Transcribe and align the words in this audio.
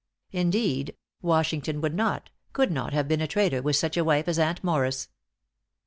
"Indeed, 0.31 0.95
Washington 1.21 1.79
would 1.81 1.93
not, 1.93 2.31
could 2.53 2.71
not 2.71 2.91
have 2.91 3.07
been 3.07 3.21
a 3.21 3.27
traitor 3.27 3.61
with 3.61 3.75
such 3.75 3.97
a 3.97 4.03
wife 4.03 4.27
as 4.27 4.39
Aunt 4.39 4.63
Morris." 4.63 5.09